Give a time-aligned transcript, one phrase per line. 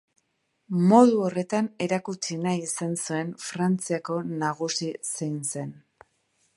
[0.91, 5.81] Modu horretan erakutsi nahi izan zuen Frantziako nagusi zein zen.